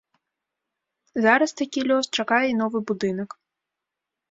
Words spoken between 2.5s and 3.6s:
і новы будынак.